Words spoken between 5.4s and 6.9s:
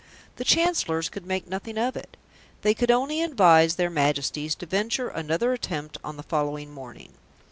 attempt on the following